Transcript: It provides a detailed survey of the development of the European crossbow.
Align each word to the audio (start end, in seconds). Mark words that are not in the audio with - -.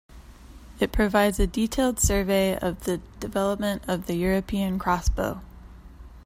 It 0.79 0.91
provides 0.91 1.39
a 1.39 1.45
detailed 1.45 1.99
survey 1.99 2.57
of 2.57 2.85
the 2.85 2.97
development 3.19 3.83
of 3.87 4.07
the 4.07 4.15
European 4.15 4.79
crossbow. 4.79 5.41